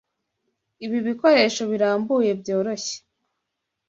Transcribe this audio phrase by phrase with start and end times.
[0.85, 2.95] Ibi bikoresho birambuye byoroshye.